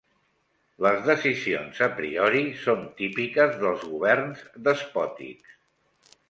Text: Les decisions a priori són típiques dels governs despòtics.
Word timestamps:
Les 0.85 1.01
decisions 1.09 1.81
a 1.87 1.89
priori 1.99 2.41
són 2.63 2.81
típiques 3.03 3.61
dels 3.65 3.85
governs 3.93 4.43
despòtics. 4.71 5.55